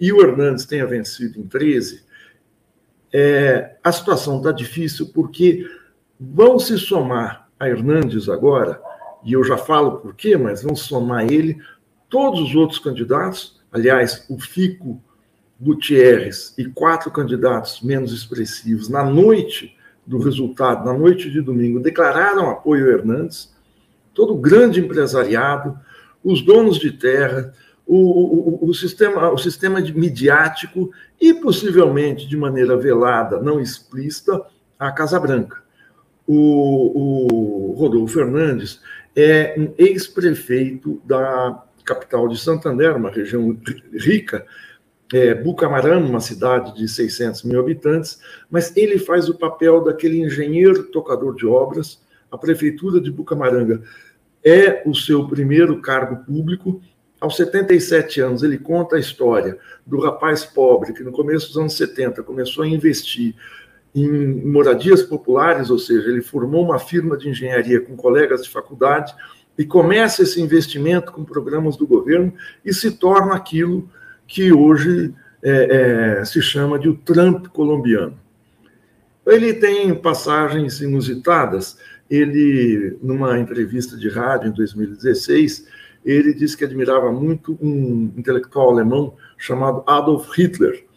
e 0.00 0.12
o 0.12 0.20
Hernandes 0.20 0.66
tenha 0.66 0.86
vencido 0.86 1.40
em 1.40 1.46
13, 1.46 2.04
é, 3.12 3.76
a 3.82 3.90
situação 3.90 4.38
está 4.38 4.52
difícil 4.52 5.10
porque 5.12 5.68
vão 6.18 6.58
se 6.58 6.76
somar 6.78 7.48
a 7.58 7.68
Hernandes 7.68 8.28
agora, 8.28 8.80
e 9.24 9.32
eu 9.32 9.42
já 9.42 9.56
falo 9.56 9.98
por 9.98 10.14
quê, 10.14 10.36
mas 10.36 10.62
vão 10.62 10.76
somar 10.76 11.24
ele 11.24 11.58
todos 12.08 12.40
os 12.40 12.54
outros 12.54 12.78
candidatos, 12.78 13.60
aliás, 13.72 14.24
o 14.28 14.38
Fico 14.38 15.00
Gutierrez 15.60 16.54
e 16.56 16.66
quatro 16.66 17.10
candidatos 17.10 17.80
menos 17.82 18.12
expressivos, 18.12 18.88
na 18.88 19.04
noite 19.04 19.76
do 20.06 20.18
resultado, 20.18 20.84
na 20.84 20.96
noite 20.96 21.30
de 21.30 21.40
domingo, 21.40 21.80
declararam 21.80 22.48
apoio 22.48 22.86
a 22.86 22.92
Hernandes, 22.94 23.52
todo 24.14 24.34
o 24.34 24.38
grande 24.38 24.80
empresariado, 24.80 25.78
os 26.24 26.42
donos 26.42 26.78
de 26.78 26.92
terra, 26.92 27.52
o, 27.86 28.64
o, 28.64 28.68
o, 28.68 28.74
sistema, 28.74 29.30
o 29.30 29.38
sistema 29.38 29.80
midiático 29.80 30.90
e, 31.20 31.34
possivelmente, 31.34 32.26
de 32.26 32.36
maneira 32.36 32.76
velada, 32.76 33.40
não 33.40 33.60
explícita, 33.60 34.42
a 34.78 34.92
Casa 34.92 35.18
Branca. 35.18 35.62
O, 36.26 37.72
o 37.72 37.72
Rodolfo 37.72 38.14
Fernandes 38.14 38.80
é 39.16 39.54
um 39.58 39.72
ex-prefeito 39.76 41.00
da 41.04 41.64
capital 41.88 42.28
de 42.28 42.38
Santander, 42.38 42.96
uma 42.96 43.10
região 43.10 43.58
rica, 43.92 44.46
é, 45.12 45.34
Bucamarama, 45.34 46.06
uma 46.06 46.20
cidade 46.20 46.74
de 46.74 46.86
600 46.86 47.42
mil 47.44 47.58
habitantes, 47.58 48.20
mas 48.50 48.76
ele 48.76 48.98
faz 48.98 49.28
o 49.28 49.38
papel 49.38 49.82
daquele 49.82 50.20
engenheiro 50.20 50.84
tocador 50.84 51.34
de 51.34 51.46
obras. 51.46 52.02
A 52.30 52.36
prefeitura 52.36 53.00
de 53.00 53.10
Bucamaranga 53.10 53.82
é 54.44 54.82
o 54.86 54.94
seu 54.94 55.26
primeiro 55.26 55.80
cargo 55.80 56.24
público. 56.24 56.80
Aos 57.18 57.36
77 57.36 58.20
anos, 58.20 58.42
ele 58.42 58.58
conta 58.58 58.96
a 58.96 59.00
história 59.00 59.58
do 59.86 59.98
rapaz 59.98 60.44
pobre 60.44 60.92
que, 60.92 61.02
no 61.02 61.10
começo 61.10 61.48
dos 61.48 61.56
anos 61.56 61.76
70, 61.76 62.22
começou 62.22 62.64
a 62.64 62.68
investir 62.68 63.34
em 63.94 64.44
moradias 64.44 65.02
populares, 65.02 65.70
ou 65.70 65.78
seja, 65.78 66.08
ele 66.08 66.20
formou 66.20 66.64
uma 66.64 66.78
firma 66.78 67.16
de 67.16 67.30
engenharia 67.30 67.80
com 67.80 67.96
colegas 67.96 68.44
de 68.44 68.50
faculdade 68.50 69.14
e 69.58 69.64
começa 69.64 70.22
esse 70.22 70.40
investimento 70.40 71.10
com 71.10 71.24
programas 71.24 71.76
do 71.76 71.86
governo 71.86 72.32
e 72.64 72.72
se 72.72 72.92
torna 72.92 73.34
aquilo 73.34 73.90
que 74.26 74.52
hoje 74.52 75.12
é, 75.42 76.20
é, 76.20 76.24
se 76.24 76.40
chama 76.40 76.78
de 76.78 76.88
o 76.88 76.94
Trump 76.94 77.48
colombiano. 77.48 78.16
Ele 79.26 79.52
tem 79.52 79.94
passagens 79.94 80.80
inusitadas. 80.80 81.76
Ele, 82.08 82.96
numa 83.02 83.38
entrevista 83.38 83.96
de 83.96 84.08
rádio 84.08 84.48
em 84.48 84.52
2016, 84.52 85.66
ele 86.04 86.32
disse 86.32 86.56
que 86.56 86.64
admirava 86.64 87.12
muito 87.12 87.58
um 87.60 88.12
intelectual 88.16 88.70
alemão 88.70 89.14
chamado 89.36 89.82
Adolf 89.86 90.30
Hitler. 90.34 90.87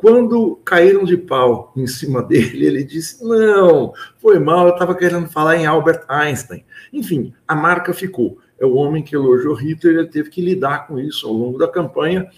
Quando 0.00 0.56
caíram 0.64 1.04
de 1.04 1.16
pau 1.16 1.72
em 1.76 1.86
cima 1.86 2.22
dele, 2.26 2.66
ele 2.66 2.84
disse: 2.84 3.24
Não, 3.24 3.92
foi 4.18 4.38
mal, 4.38 4.66
eu 4.66 4.72
estava 4.72 4.94
querendo 4.94 5.28
falar 5.28 5.56
em 5.56 5.66
Albert 5.66 6.04
Einstein. 6.08 6.64
Enfim, 6.92 7.34
a 7.46 7.54
marca 7.54 7.92
ficou. 7.92 8.38
É 8.58 8.66
o 8.66 8.74
homem 8.74 9.02
que 9.02 9.16
elogiou 9.16 9.54
Hitler, 9.54 9.96
ele 9.96 10.08
teve 10.08 10.28
que 10.28 10.42
lidar 10.42 10.86
com 10.86 10.98
isso 10.98 11.26
ao 11.26 11.32
longo 11.32 11.58
da 11.58 11.66
campanha 11.66 12.28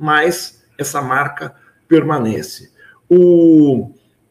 mas 0.00 0.64
essa 0.78 1.02
marca 1.02 1.54
permanece. 1.86 2.72
O, 3.06 3.90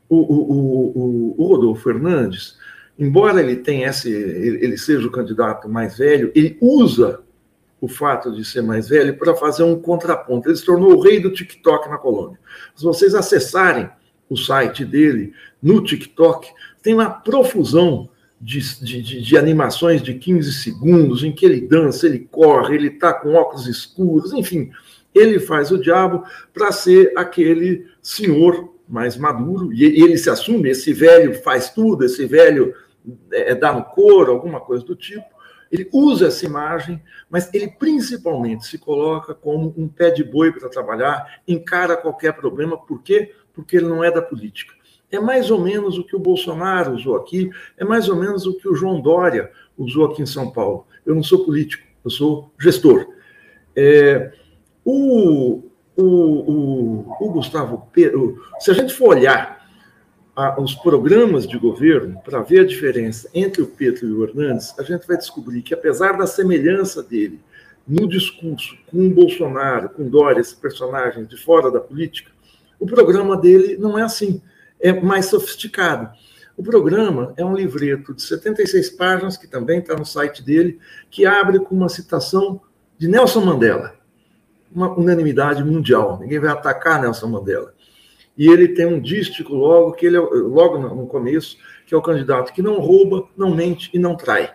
o, 0.10 0.18
o, 0.18 1.36
o, 1.38 1.48
Rodolfo 1.48 1.84
Fernandes, 1.84 2.58
embora 2.98 3.40
ele 3.40 3.58
tenha 3.58 3.90
esse, 3.90 4.12
ele 4.12 4.78
seja 4.78 5.08
o 5.08 5.12
candidato 5.12 5.70
mais 5.70 5.96
velho, 5.96 6.32
ele 6.34 6.58
usa 6.60 7.22
o 7.82 7.88
fato 7.88 8.32
de 8.32 8.44
ser 8.44 8.62
mais 8.62 8.90
velho 8.90 9.18
para 9.18 9.36
fazer 9.36 9.64
um 9.64 9.80
contraponto. 9.80 10.50
Ele 10.50 10.58
se 10.58 10.66
tornou 10.66 10.96
o 10.96 11.02
rei 11.02 11.20
do 11.20 11.32
TikTok 11.32 11.90
na 11.90 11.98
colônia. 11.98 12.40
Se 12.76 12.84
vocês 12.84 13.16
acessarem 13.16 13.90
o 14.30 14.38
site 14.38 14.86
dele 14.86 15.34
no 15.62 15.84
TikTok, 15.84 16.50
tem 16.82 16.94
uma 16.94 17.10
profusão 17.10 18.10
de, 18.40 18.60
de, 18.84 19.22
de, 19.22 19.38
animações 19.38 20.02
de 20.02 20.14
15 20.14 20.54
segundos 20.54 21.24
em 21.24 21.32
que 21.32 21.46
ele 21.46 21.62
dança, 21.62 22.06
ele 22.06 22.20
corre, 22.32 22.76
ele 22.76 22.88
está 22.88 23.14
com 23.14 23.34
óculos 23.34 23.68
escuros, 23.68 24.32
enfim, 24.32 24.72
ele 25.14 25.40
faz 25.40 25.72
o 25.72 25.78
diabo 25.78 26.24
para 26.54 26.72
ser 26.72 27.12
aquele 27.18 27.86
senhor 28.02 28.74
mais 28.88 29.18
maduro, 29.18 29.74
e 29.74 29.84
ele 29.84 30.18
se 30.18 30.30
assume, 30.30 30.70
esse 30.70 30.94
velho 30.94 31.42
faz 31.44 31.70
tudo, 31.70 32.06
esse 32.06 32.26
velho 32.26 32.74
é, 33.32 33.54
dá 33.54 33.74
no 33.74 33.84
couro, 33.84 34.32
alguma 34.32 34.60
coisa 34.60 34.84
do 34.84 34.96
tipo. 34.96 35.26
Ele 35.72 35.88
usa 35.94 36.28
essa 36.28 36.46
imagem, 36.46 37.02
mas 37.30 37.54
ele 37.54 37.68
principalmente 37.68 38.66
se 38.66 38.78
coloca 38.78 39.34
como 39.34 39.74
um 39.78 39.88
pé 39.88 40.10
de 40.10 40.24
boi 40.24 40.52
para 40.52 40.70
trabalhar, 40.70 41.42
encara 41.48 41.96
qualquer 41.96 42.34
problema, 42.34 42.78
por 42.78 43.02
quê? 43.02 43.34
Porque 43.54 43.78
ele 43.78 43.88
não 43.88 44.04
é 44.04 44.12
da 44.12 44.22
política. 44.22 44.74
É 45.12 45.20
mais 45.20 45.50
ou 45.50 45.60
menos 45.60 45.98
o 45.98 46.04
que 46.04 46.16
o 46.16 46.20
Bolsonaro 46.20 46.94
usou 46.94 47.16
aqui, 47.16 47.50
é 47.78 47.84
mais 47.84 48.10
ou 48.10 48.16
menos 48.16 48.46
o 48.46 48.56
que 48.56 48.68
o 48.68 48.76
João 48.76 49.02
Dória 49.02 49.52
usou 49.78 50.06
aqui 50.06 50.22
em 50.22 50.28
São 50.28 50.52
Paulo. 50.52 50.86
Eu 51.06 51.16
não 51.16 51.24
sou 51.24 51.46
político, 51.46 51.86
eu 52.04 52.12
sou 52.12 52.52
gestor. 52.60 53.08
É, 53.76 54.32
o, 54.86 55.64
o, 55.96 56.04
o, 56.04 57.16
o 57.20 57.32
Gustavo 57.32 57.88
Pedro, 57.92 58.44
se 58.60 58.70
a 58.72 58.74
gente 58.74 58.94
for 58.94 59.10
olhar 59.10 59.59
a, 60.40 60.58
os 60.62 60.74
programas 60.74 61.46
de 61.46 61.58
governo 61.58 62.22
para 62.24 62.42
ver 62.42 62.62
a 62.62 62.66
diferença 62.66 63.30
entre 63.34 63.62
o 63.62 63.68
Pedro 63.68 64.08
e 64.08 64.12
o 64.14 64.24
Hernandes, 64.24 64.74
a 64.80 64.84
gente 64.84 65.06
vai 65.06 65.18
descobrir 65.18 65.62
que, 65.62 65.74
apesar 65.74 66.18
da 66.18 66.26
semelhança 66.26 67.04
dele 67.04 67.42
no 67.86 68.08
discurso 68.08 68.78
com 68.90 69.06
o 69.06 69.10
Bolsonaro, 69.10 69.90
com 69.90 70.10
Dória, 70.10 70.40
esses 70.40 70.54
personagens 70.54 71.28
de 71.28 71.36
fora 71.36 71.70
da 71.70 71.82
política, 71.82 72.32
o 72.80 72.86
programa 72.86 73.36
dele 73.36 73.76
não 73.78 74.00
é 74.00 74.04
assim, 74.04 74.42
é 74.80 74.94
mais 74.94 75.26
sofisticado. 75.26 76.10
O 76.56 76.64
programa 76.64 77.34
é 77.36 77.44
um 77.44 77.54
livreto 77.54 78.14
de 78.14 78.22
76 78.22 78.92
páginas, 78.92 79.36
que 79.36 79.48
também 79.48 79.80
está 79.80 79.94
no 79.94 80.06
site 80.06 80.42
dele, 80.42 80.80
que 81.12 81.26
abre 81.26 81.60
com 81.60 81.76
uma 81.76 81.90
citação 81.90 82.62
de 82.98 83.10
Nelson 83.10 83.42
Mandela 83.42 84.00
uma 84.72 84.92
unanimidade 84.96 85.64
mundial. 85.64 86.20
Ninguém 86.20 86.40
vai 86.40 86.52
atacar 86.52 87.02
Nelson 87.02 87.28
Mandela. 87.28 87.74
E 88.40 88.50
ele 88.50 88.70
tem 88.70 88.86
um 88.86 89.02
dístico 89.02 89.54
logo 89.54 89.92
que 89.92 90.06
ele 90.06 90.16
é, 90.16 90.22
logo 90.22 90.78
no 90.78 91.06
começo, 91.08 91.58
que 91.86 91.94
é 91.94 91.98
o 91.98 92.02
candidato 92.02 92.54
que 92.54 92.62
não 92.62 92.80
rouba, 92.80 93.28
não 93.36 93.54
mente 93.54 93.90
e 93.94 94.00
não 94.00 94.16
trai. 94.16 94.54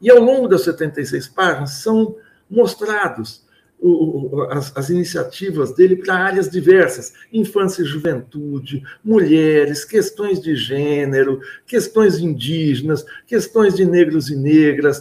E 0.00 0.10
ao 0.10 0.18
longo 0.18 0.48
das 0.48 0.62
76 0.62 1.28
páginas 1.28 1.70
são 1.74 2.16
mostrados 2.50 3.46
o, 3.78 4.46
as, 4.50 4.76
as, 4.76 4.90
iniciativas 4.90 5.72
dele 5.72 5.94
para 5.94 6.14
áreas 6.14 6.50
diversas: 6.50 7.12
infância 7.32 7.82
e 7.82 7.86
juventude, 7.86 8.82
mulheres, 9.04 9.84
questões 9.84 10.40
de 10.40 10.56
gênero, 10.56 11.40
questões 11.64 12.18
indígenas, 12.18 13.04
questões 13.24 13.76
de 13.76 13.84
negros 13.84 14.30
e 14.30 14.36
negras, 14.36 15.00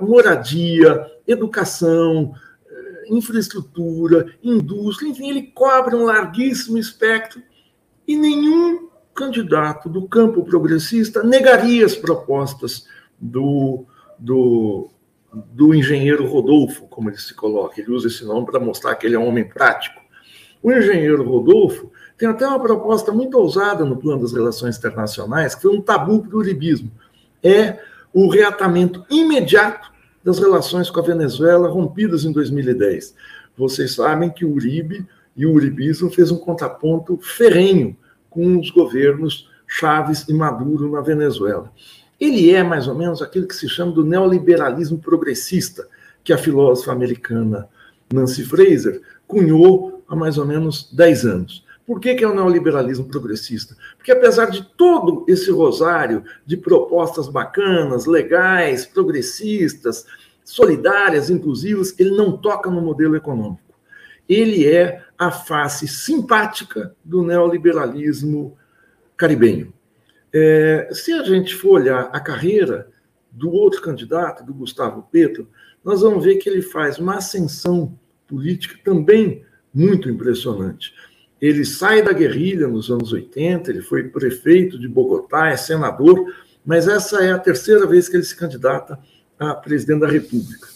moradia, 0.00 1.10
educação, 1.26 2.34
infraestrutura, 3.16 4.34
indústria, 4.42 5.08
enfim, 5.08 5.30
ele 5.30 5.42
cobre 5.42 5.94
um 5.94 6.04
larguíssimo 6.04 6.78
espectro 6.78 7.42
e 8.06 8.16
nenhum 8.16 8.88
candidato 9.14 9.88
do 9.88 10.08
campo 10.08 10.44
progressista 10.44 11.22
negaria 11.22 11.84
as 11.84 11.94
propostas 11.94 12.86
do, 13.20 13.84
do, 14.18 14.90
do 15.32 15.74
engenheiro 15.74 16.26
Rodolfo, 16.26 16.86
como 16.88 17.10
ele 17.10 17.18
se 17.18 17.34
coloca. 17.34 17.80
Ele 17.80 17.92
usa 17.92 18.08
esse 18.08 18.24
nome 18.24 18.46
para 18.46 18.58
mostrar 18.58 18.94
que 18.94 19.06
ele 19.06 19.14
é 19.14 19.18
um 19.18 19.28
homem 19.28 19.48
prático. 19.48 20.00
O 20.62 20.72
engenheiro 20.72 21.24
Rodolfo 21.24 21.90
tem 22.16 22.28
até 22.28 22.46
uma 22.46 22.60
proposta 22.60 23.12
muito 23.12 23.36
ousada 23.36 23.84
no 23.84 23.96
plano 23.96 24.22
das 24.22 24.32
relações 24.32 24.78
internacionais, 24.78 25.54
que 25.54 25.62
foi 25.62 25.76
um 25.76 25.80
tabu 25.80 26.22
para 26.22 26.36
o 26.36 26.38
uribismo. 26.38 26.90
É 27.42 27.78
o 28.12 28.28
reatamento 28.28 29.04
imediato 29.10 29.91
das 30.24 30.38
relações 30.38 30.90
com 30.90 31.00
a 31.00 31.02
Venezuela 31.02 31.68
rompidas 31.68 32.24
em 32.24 32.32
2010. 32.32 33.14
Vocês 33.56 33.94
sabem 33.94 34.30
que 34.30 34.44
o 34.44 34.52
Uribe 34.52 35.06
e 35.36 35.46
o 35.46 35.52
uribismo 35.52 36.10
fez 36.10 36.30
um 36.30 36.36
contraponto 36.36 37.18
ferrenho 37.22 37.96
com 38.28 38.58
os 38.58 38.70
governos 38.70 39.50
Chaves 39.66 40.26
e 40.28 40.34
Maduro 40.34 40.90
na 40.90 41.00
Venezuela. 41.00 41.72
Ele 42.20 42.50
é 42.50 42.62
mais 42.62 42.86
ou 42.86 42.94
menos 42.94 43.20
aquilo 43.20 43.46
que 43.46 43.56
se 43.56 43.68
chama 43.68 43.92
do 43.92 44.04
neoliberalismo 44.04 44.98
progressista, 44.98 45.88
que 46.22 46.32
a 46.32 46.38
filósofa 46.38 46.92
americana 46.92 47.68
Nancy 48.12 48.44
Fraser 48.44 49.00
cunhou 49.26 50.02
há 50.06 50.14
mais 50.14 50.38
ou 50.38 50.46
menos 50.46 50.92
10 50.92 51.24
anos. 51.24 51.64
Por 51.92 52.00
que, 52.00 52.14
que 52.14 52.24
é 52.24 52.26
o 52.26 52.34
neoliberalismo 52.34 53.04
progressista? 53.04 53.76
Porque 53.98 54.10
apesar 54.10 54.46
de 54.46 54.64
todo 54.78 55.26
esse 55.28 55.50
rosário 55.50 56.24
de 56.46 56.56
propostas 56.56 57.28
bacanas, 57.28 58.06
legais, 58.06 58.86
progressistas, 58.86 60.06
solidárias, 60.42 61.28
inclusivas, 61.28 61.94
ele 61.98 62.16
não 62.16 62.34
toca 62.34 62.70
no 62.70 62.80
modelo 62.80 63.14
econômico. 63.14 63.78
Ele 64.26 64.66
é 64.66 65.02
a 65.18 65.30
face 65.30 65.86
simpática 65.86 66.96
do 67.04 67.22
neoliberalismo 67.22 68.56
caribenho. 69.14 69.70
É, 70.32 70.88
se 70.92 71.12
a 71.12 71.22
gente 71.24 71.54
for 71.54 71.72
olhar 71.72 72.08
a 72.10 72.20
carreira 72.20 72.88
do 73.30 73.50
outro 73.50 73.82
candidato, 73.82 74.42
do 74.42 74.54
Gustavo 74.54 75.06
Petro, 75.12 75.46
nós 75.84 76.00
vamos 76.00 76.24
ver 76.24 76.36
que 76.36 76.48
ele 76.48 76.62
faz 76.62 76.98
uma 76.98 77.16
ascensão 77.16 77.98
política 78.26 78.78
também 78.82 79.44
muito 79.74 80.08
impressionante. 80.08 80.94
Ele 81.42 81.64
sai 81.64 82.02
da 82.02 82.12
guerrilha 82.12 82.68
nos 82.68 82.88
anos 82.88 83.12
80, 83.12 83.68
ele 83.68 83.82
foi 83.82 84.04
prefeito 84.04 84.78
de 84.78 84.86
Bogotá, 84.86 85.48
é 85.48 85.56
senador, 85.56 86.32
mas 86.64 86.86
essa 86.86 87.24
é 87.24 87.32
a 87.32 87.38
terceira 87.38 87.84
vez 87.84 88.08
que 88.08 88.16
ele 88.16 88.22
se 88.22 88.36
candidata 88.36 88.96
a 89.36 89.52
presidente 89.52 90.02
da 90.02 90.08
República. 90.08 90.68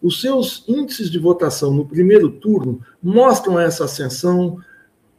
Os 0.00 0.22
seus 0.22 0.64
índices 0.66 1.10
de 1.10 1.18
votação 1.18 1.74
no 1.74 1.86
primeiro 1.86 2.30
turno 2.30 2.80
mostram 3.02 3.60
essa 3.60 3.84
ascensão 3.84 4.58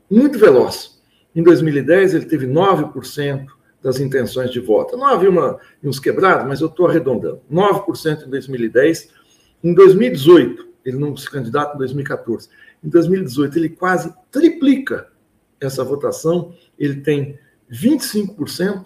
muito 0.10 0.40
veloz. 0.40 1.00
Em 1.36 1.44
2010, 1.44 2.16
ele 2.16 2.26
teve 2.26 2.48
9% 2.48 3.46
das 3.84 4.00
intenções 4.00 4.50
de 4.50 4.60
voto. 4.60 4.98
Não 4.98 5.06
havia 5.06 5.30
uma, 5.30 5.60
uns 5.84 6.00
quebrados, 6.00 6.48
mas 6.48 6.62
eu 6.62 6.68
estou 6.68 6.88
arredondando. 6.88 7.42
9% 7.52 8.26
em 8.26 8.30
2010. 8.30 9.10
Em 9.64 9.74
2018, 9.74 10.68
ele 10.84 10.98
não 10.98 11.16
se 11.16 11.30
candidata 11.30 11.76
em 11.76 11.78
2014. 11.78 12.50
Em 12.84 12.90
2018, 12.90 13.58
ele 13.58 13.70
quase 13.70 14.14
triplica 14.32 15.08
essa 15.60 15.84
votação, 15.84 16.54
ele 16.78 17.02
tem 17.02 17.38
25% 17.72 18.86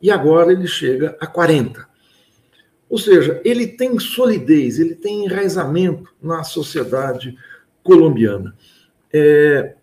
e 0.00 0.10
agora 0.10 0.52
ele 0.52 0.66
chega 0.66 1.16
a 1.20 1.26
40%. 1.26 1.86
Ou 2.88 2.98
seja, 2.98 3.40
ele 3.44 3.68
tem 3.68 3.98
solidez, 4.00 4.80
ele 4.80 4.96
tem 4.96 5.24
enraizamento 5.24 6.12
na 6.20 6.42
sociedade 6.42 7.36
colombiana. 7.84 8.54
É, 9.12 9.76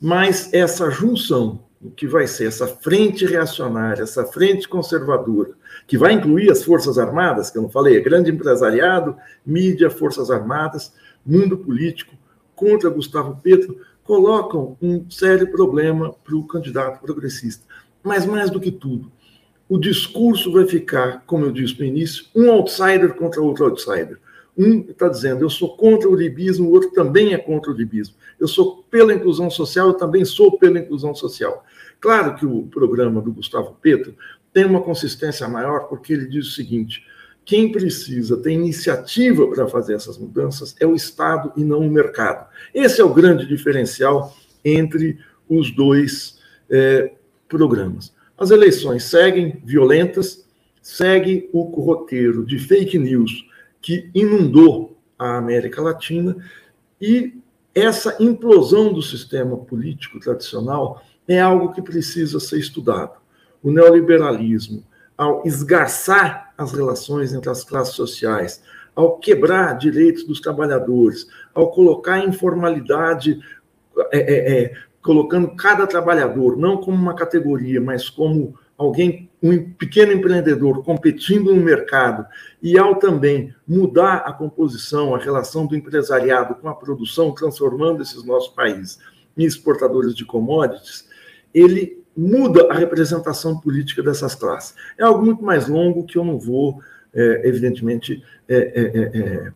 mas 0.00 0.52
essa 0.52 0.88
junção, 0.88 1.64
que 1.96 2.06
vai 2.06 2.28
ser 2.28 2.46
essa 2.46 2.68
frente 2.68 3.26
reacionária, 3.26 4.04
essa 4.04 4.24
frente 4.24 4.68
conservadora, 4.68 5.50
que 5.84 5.98
vai 5.98 6.12
incluir 6.12 6.50
as 6.50 6.62
Forças 6.62 6.96
Armadas, 6.96 7.50
que 7.50 7.58
eu 7.58 7.62
não 7.62 7.68
falei, 7.68 7.96
é 7.96 8.00
grande 8.00 8.30
empresariado, 8.30 9.16
mídia, 9.44 9.90
Forças 9.90 10.30
Armadas, 10.30 10.94
mundo 11.26 11.58
político, 11.58 12.16
contra 12.62 12.88
Gustavo 12.88 13.40
Petro, 13.42 13.76
colocam 14.04 14.76
um 14.80 15.10
sério 15.10 15.50
problema 15.50 16.12
para 16.12 16.36
o 16.36 16.46
candidato 16.46 17.00
progressista. 17.00 17.64
Mas 18.04 18.24
mais 18.24 18.50
do 18.50 18.60
que 18.60 18.70
tudo, 18.70 19.10
o 19.68 19.76
discurso 19.76 20.52
vai 20.52 20.64
ficar, 20.64 21.24
como 21.26 21.44
eu 21.44 21.50
disse 21.50 21.76
no 21.80 21.84
início, 21.84 22.26
um 22.36 22.52
outsider 22.52 23.14
contra 23.14 23.42
outro 23.42 23.64
outsider. 23.64 24.16
Um 24.56 24.80
está 24.80 25.08
dizendo, 25.08 25.42
eu 25.42 25.50
sou 25.50 25.76
contra 25.76 26.08
o 26.08 26.14
libismo, 26.14 26.68
o 26.68 26.72
outro 26.72 26.92
também 26.92 27.34
é 27.34 27.38
contra 27.38 27.72
o 27.72 27.74
libismo. 27.74 28.14
Eu 28.38 28.46
sou 28.46 28.84
pela 28.88 29.12
inclusão 29.12 29.50
social, 29.50 29.88
eu 29.88 29.94
também 29.94 30.24
sou 30.24 30.56
pela 30.56 30.78
inclusão 30.78 31.14
social. 31.16 31.64
Claro 32.00 32.36
que 32.36 32.46
o 32.46 32.68
programa 32.68 33.20
do 33.20 33.32
Gustavo 33.32 33.76
Petro 33.82 34.14
tem 34.52 34.64
uma 34.64 34.82
consistência 34.82 35.48
maior, 35.48 35.88
porque 35.88 36.12
ele 36.12 36.28
diz 36.28 36.46
o 36.46 36.52
seguinte: 36.52 37.04
quem 37.44 37.72
precisa 37.72 38.36
ter 38.36 38.52
iniciativa 38.52 39.46
para 39.48 39.66
fazer 39.66 39.94
essas 39.94 40.16
mudanças 40.16 40.74
é 40.78 40.86
o 40.86 40.94
Estado 40.94 41.52
e 41.56 41.64
não 41.64 41.80
o 41.80 41.90
mercado. 41.90 42.46
Esse 42.72 43.00
é 43.00 43.04
o 43.04 43.12
grande 43.12 43.46
diferencial 43.46 44.36
entre 44.64 45.18
os 45.48 45.74
dois 45.74 46.38
é, 46.70 47.12
programas. 47.48 48.14
As 48.38 48.50
eleições 48.50 49.04
seguem 49.04 49.60
violentas, 49.64 50.46
segue 50.80 51.48
o 51.52 51.62
roteiro 51.62 52.44
de 52.44 52.58
fake 52.58 52.98
news 52.98 53.44
que 53.80 54.10
inundou 54.14 54.96
a 55.18 55.36
América 55.36 55.82
Latina 55.82 56.36
e 57.00 57.34
essa 57.74 58.16
implosão 58.22 58.92
do 58.92 59.02
sistema 59.02 59.56
político 59.56 60.20
tradicional 60.20 61.02
é 61.26 61.40
algo 61.40 61.72
que 61.72 61.80
precisa 61.80 62.38
ser 62.38 62.58
estudado. 62.58 63.20
O 63.62 63.70
neoliberalismo, 63.70 64.84
ao 65.22 65.42
esgarçar 65.46 66.52
as 66.58 66.72
relações 66.72 67.32
entre 67.32 67.48
as 67.48 67.62
classes 67.62 67.94
sociais, 67.94 68.60
ao 68.94 69.18
quebrar 69.18 69.78
direitos 69.78 70.24
dos 70.24 70.40
trabalhadores, 70.40 71.28
ao 71.54 71.70
colocar 71.70 72.18
informalidade, 72.18 73.40
é, 74.12 74.18
é, 74.18 74.62
é, 74.62 74.74
colocando 75.00 75.54
cada 75.54 75.86
trabalhador 75.86 76.56
não 76.56 76.76
como 76.76 76.96
uma 76.96 77.14
categoria, 77.14 77.80
mas 77.80 78.10
como 78.10 78.58
alguém, 78.76 79.30
um 79.40 79.72
pequeno 79.72 80.12
empreendedor 80.12 80.82
competindo 80.82 81.54
no 81.54 81.62
mercado, 81.62 82.26
e 82.60 82.76
ao 82.76 82.96
também 82.96 83.54
mudar 83.66 84.24
a 84.26 84.32
composição, 84.32 85.14
a 85.14 85.18
relação 85.18 85.66
do 85.66 85.76
empresariado 85.76 86.56
com 86.56 86.68
a 86.68 86.74
produção, 86.74 87.32
transformando 87.32 88.02
esses 88.02 88.24
nossos 88.24 88.52
países 88.52 88.98
em 89.36 89.44
exportadores 89.44 90.16
de 90.16 90.24
commodities, 90.24 91.08
ele 91.54 92.01
muda 92.16 92.68
a 92.70 92.74
representação 92.74 93.58
política 93.58 94.02
dessas 94.02 94.34
classes. 94.34 94.74
É 94.98 95.02
algo 95.04 95.24
muito 95.24 95.42
mais 95.42 95.68
longo 95.68 96.04
que 96.04 96.16
eu 96.16 96.24
não 96.24 96.38
vou, 96.38 96.80
é, 97.14 97.48
evidentemente, 97.48 98.22
é, 98.48 98.56
é, 98.56 98.82
é, 98.82 99.18
é 99.18 99.52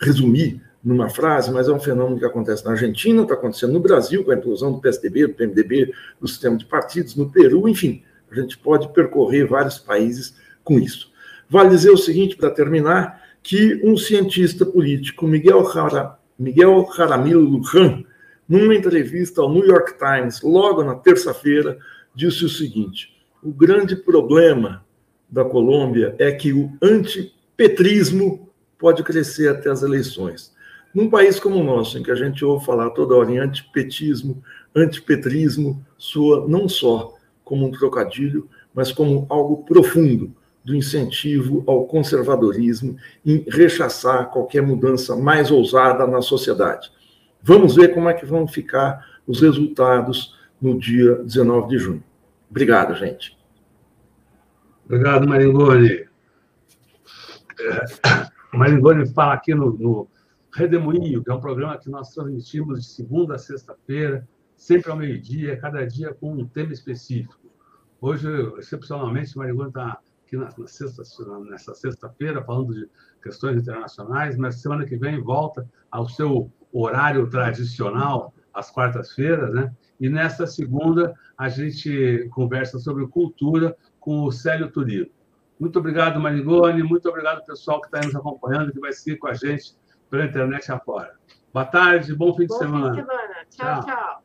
resumir 0.00 0.60
numa 0.82 1.08
frase, 1.08 1.50
mas 1.52 1.68
é 1.68 1.72
um 1.72 1.78
fenômeno 1.78 2.18
que 2.18 2.24
acontece 2.24 2.64
na 2.64 2.72
Argentina, 2.72 3.22
está 3.22 3.34
acontecendo 3.34 3.72
no 3.72 3.80
Brasil, 3.80 4.24
com 4.24 4.32
a 4.32 4.34
inclusão 4.34 4.72
do 4.72 4.80
PSDB, 4.80 5.28
do 5.28 5.34
PMDB, 5.34 5.92
do 6.20 6.26
sistema 6.26 6.56
de 6.56 6.64
partidos, 6.64 7.14
no 7.14 7.30
Peru, 7.30 7.68
enfim, 7.68 8.02
a 8.30 8.34
gente 8.34 8.58
pode 8.58 8.92
percorrer 8.92 9.46
vários 9.46 9.78
países 9.78 10.34
com 10.64 10.78
isso. 10.78 11.12
Vale 11.48 11.70
dizer 11.70 11.90
o 11.90 11.96
seguinte, 11.96 12.34
para 12.34 12.50
terminar, 12.50 13.22
que 13.42 13.80
um 13.84 13.96
cientista 13.96 14.64
político, 14.64 15.26
Miguel, 15.26 15.70
Jara, 15.72 16.16
Miguel 16.38 16.88
Jaramillo 16.96 17.40
Lujan, 17.40 18.04
numa 18.52 18.74
entrevista 18.74 19.40
ao 19.40 19.50
New 19.50 19.64
York 19.64 19.94
Times, 19.96 20.42
logo 20.42 20.84
na 20.84 20.94
terça-feira, 20.94 21.78
disse 22.14 22.44
o 22.44 22.50
seguinte: 22.50 23.08
o 23.42 23.50
grande 23.50 23.96
problema 23.96 24.84
da 25.26 25.42
Colômbia 25.42 26.14
é 26.18 26.30
que 26.30 26.52
o 26.52 26.70
antipetrismo 26.82 28.50
pode 28.78 29.02
crescer 29.02 29.48
até 29.48 29.70
as 29.70 29.82
eleições. 29.82 30.52
Num 30.94 31.08
país 31.08 31.40
como 31.40 31.56
o 31.56 31.64
nosso, 31.64 31.96
em 31.96 32.02
que 32.02 32.10
a 32.10 32.14
gente 32.14 32.44
ouve 32.44 32.66
falar 32.66 32.90
toda 32.90 33.14
hora 33.14 33.32
em 33.32 33.38
antipetismo, 33.38 34.44
antipetrismo, 34.76 35.82
soa 35.96 36.46
não 36.46 36.68
só 36.68 37.14
como 37.42 37.66
um 37.66 37.70
trocadilho, 37.70 38.50
mas 38.74 38.92
como 38.92 39.24
algo 39.30 39.64
profundo 39.64 40.30
do 40.62 40.76
incentivo 40.76 41.64
ao 41.66 41.86
conservadorismo 41.86 42.98
em 43.24 43.46
rechaçar 43.48 44.30
qualquer 44.30 44.60
mudança 44.60 45.16
mais 45.16 45.50
ousada 45.50 46.06
na 46.06 46.20
sociedade. 46.20 46.92
Vamos 47.42 47.74
ver 47.74 47.92
como 47.92 48.08
é 48.08 48.14
que 48.14 48.24
vão 48.24 48.46
ficar 48.46 49.04
os 49.26 49.40
resultados 49.40 50.38
no 50.60 50.78
dia 50.78 51.16
19 51.24 51.68
de 51.68 51.78
junho. 51.78 52.04
Obrigado, 52.48 52.94
gente. 52.94 53.36
Obrigado, 54.84 55.26
Maringoni. 55.26 56.06
É, 57.60 58.56
Maringoni 58.56 59.12
fala 59.12 59.34
aqui 59.34 59.54
no, 59.54 59.72
no 59.72 60.08
Redemoinho, 60.52 61.24
que 61.24 61.30
é 61.30 61.34
um 61.34 61.40
programa 61.40 61.78
que 61.78 61.90
nós 61.90 62.10
transmitimos 62.10 62.82
de 62.82 62.86
segunda 62.86 63.34
a 63.34 63.38
sexta-feira, 63.38 64.28
sempre 64.54 64.90
ao 64.90 64.96
meio-dia, 64.96 65.56
cada 65.56 65.84
dia 65.84 66.14
com 66.14 66.32
um 66.32 66.46
tema 66.46 66.72
específico. 66.72 67.40
Hoje, 68.00 68.28
excepcionalmente, 68.58 69.36
Maringoni 69.36 69.68
está 69.68 69.98
aqui 70.24 70.36
na, 70.36 70.48
na 70.56 70.66
sexta, 70.66 71.02
nessa 71.40 71.74
sexta-feira 71.74 72.42
falando 72.44 72.72
de 72.74 72.88
questões 73.20 73.56
internacionais, 73.56 74.36
mas 74.36 74.60
semana 74.60 74.84
que 74.84 74.96
vem 74.96 75.20
volta 75.20 75.68
ao 75.90 76.08
seu 76.08 76.52
horário 76.72 77.28
tradicional, 77.28 78.32
às 78.52 78.70
quartas-feiras, 78.70 79.52
né? 79.52 79.72
E 80.00 80.08
nesta 80.08 80.46
segunda 80.46 81.14
a 81.36 81.48
gente 81.48 82.28
conversa 82.32 82.78
sobre 82.78 83.06
cultura 83.06 83.76
com 84.00 84.24
o 84.24 84.32
Célio 84.32 84.70
Turino. 84.70 85.06
Muito 85.58 85.78
obrigado, 85.78 86.20
Marigone, 86.20 86.82
muito 86.82 87.08
obrigado, 87.08 87.44
pessoal 87.44 87.80
que 87.80 87.86
está 87.86 88.00
nos 88.00 88.14
acompanhando, 88.16 88.72
que 88.72 88.80
vai 88.80 88.92
seguir 88.92 89.16
com 89.16 89.28
a 89.28 89.34
gente 89.34 89.76
pela 90.10 90.24
internet 90.24 90.70
afora. 90.72 91.14
Boa 91.52 91.66
tarde, 91.66 92.14
bom 92.14 92.34
fim 92.34 92.46
bom 92.46 92.54
de 92.54 92.58
semana. 92.58 92.88
Bom 92.88 92.94
fim 92.94 93.00
de 93.00 93.06
semana. 93.06 93.34
tchau. 93.48 93.84
tchau. 93.84 93.84
tchau. 93.84 94.21